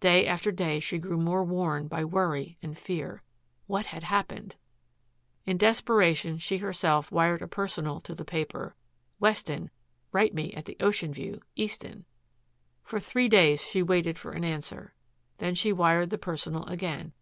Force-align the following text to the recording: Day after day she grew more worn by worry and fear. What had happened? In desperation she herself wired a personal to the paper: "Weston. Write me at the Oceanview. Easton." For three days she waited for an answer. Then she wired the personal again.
Day 0.00 0.26
after 0.26 0.50
day 0.50 0.80
she 0.80 0.98
grew 0.98 1.16
more 1.16 1.44
worn 1.44 1.86
by 1.86 2.04
worry 2.04 2.58
and 2.60 2.76
fear. 2.76 3.22
What 3.68 3.86
had 3.86 4.02
happened? 4.02 4.56
In 5.46 5.58
desperation 5.58 6.38
she 6.38 6.56
herself 6.58 7.12
wired 7.12 7.40
a 7.40 7.46
personal 7.46 8.00
to 8.00 8.12
the 8.16 8.24
paper: 8.24 8.74
"Weston. 9.20 9.70
Write 10.10 10.34
me 10.34 10.52
at 10.54 10.64
the 10.64 10.76
Oceanview. 10.80 11.40
Easton." 11.54 12.04
For 12.82 12.98
three 12.98 13.28
days 13.28 13.62
she 13.64 13.80
waited 13.80 14.18
for 14.18 14.32
an 14.32 14.42
answer. 14.44 14.92
Then 15.38 15.54
she 15.54 15.72
wired 15.72 16.10
the 16.10 16.18
personal 16.18 16.64
again. 16.66 17.12